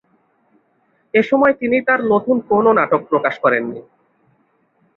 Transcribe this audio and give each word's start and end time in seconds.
এ 1.13 1.21
সময়ে 1.23 1.53
তিনি 1.53 1.77
তার 1.87 1.99
নতুন 2.13 2.37
কোন 2.49 2.65
নাটক 2.79 3.01
প্রকাশ 3.09 3.35
করেননি। 3.39 3.81